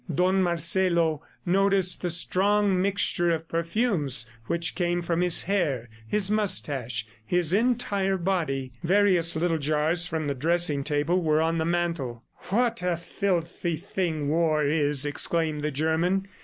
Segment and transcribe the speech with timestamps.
[0.11, 7.05] Don Marcelo noticed the strong mixture of perfumes which came from his hair, his moustache,
[7.23, 8.71] his entire body.
[8.83, 12.23] Various little jars from the dressing table were on the mantel.
[12.49, 16.27] "What a filthy thing war is!" exclaimed the German.